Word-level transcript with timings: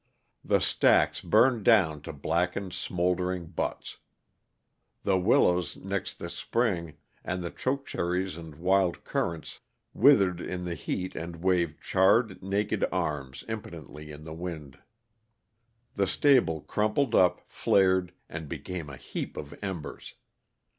The 0.43 0.59
stacks 0.61 1.21
burned 1.21 1.63
down 1.63 2.01
to 2.01 2.11
blackened, 2.11 2.73
smoldering 2.73 3.45
butts. 3.45 3.99
The 5.03 5.19
willows 5.19 5.77
next 5.77 6.17
the 6.17 6.27
spring, 6.31 6.97
and 7.23 7.43
the 7.43 7.51
chokecherries 7.51 8.35
and 8.35 8.55
wild 8.55 9.03
currants 9.03 9.59
withered 9.93 10.41
in 10.41 10.65
the 10.65 10.73
heat 10.73 11.15
and 11.15 11.43
waved 11.43 11.83
charred, 11.83 12.41
naked 12.41 12.83
arms 12.91 13.43
impotently 13.47 14.09
in 14.09 14.23
the 14.23 14.33
wind. 14.33 14.79
The 15.93 16.07
stable 16.07 16.61
crumpled 16.61 17.13
up, 17.13 17.41
flared, 17.45 18.11
and 18.27 18.49
became 18.49 18.89
a 18.89 18.97
heap 18.97 19.37
of 19.37 19.53
embers. 19.63 20.15